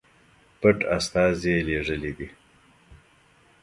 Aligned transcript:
پټ 0.59 0.77
استازي 0.95 1.55
لېږلي 1.67 2.11
دي. 2.17 2.27